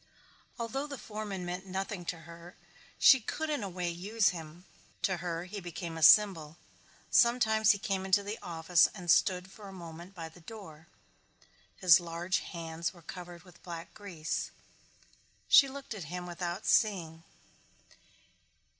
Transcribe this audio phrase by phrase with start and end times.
[0.57, 2.55] Although the foreman meant nothing to her
[2.97, 4.65] she could in a way use him.
[5.03, 6.57] To her he became a symbol.
[7.11, 10.87] Sometimes he came into the office and stood for a moment by the door.
[11.77, 14.49] His large hands were covered with black grease.
[15.47, 17.23] She looked at him without seeing.